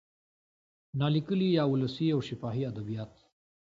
[0.99, 3.13] نا لیکلي یا ولسي او شفاهي ادبیات